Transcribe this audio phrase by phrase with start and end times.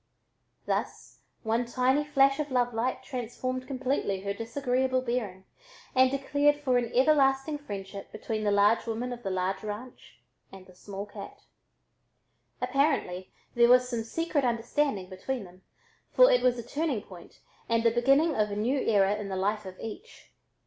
[0.65, 5.45] Thus one tiny flash of love light transformed completely her disagreeable bearing
[5.93, 10.19] and declared for an everlasting friendship between the large woman of the large ranch
[10.51, 11.41] and the small cat.
[12.63, 15.61] Apparently there was some secret understanding between them,
[16.11, 17.39] for it was a turning point
[17.69, 20.31] and the beginning of a new era in the life of each.